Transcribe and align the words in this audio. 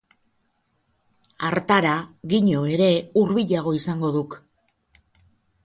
Hartara 1.49 1.91
Gino 2.33 2.65
ere 2.77 2.89
hurbilago 3.23 3.77
izango 3.81 4.13
duk. 4.19 4.37